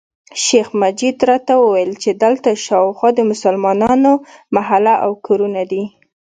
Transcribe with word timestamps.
شیخ 0.43 0.67
مجید 0.81 1.17
راته 1.29 1.53
وویل 1.57 1.91
چې 2.03 2.09
دلته 2.23 2.49
شاوخوا 2.65 3.09
د 3.15 3.19
مسلمانانو 3.31 4.11
محله 4.55 4.93
او 5.05 5.11
کورونه 5.25 5.61
دي. 5.71 5.83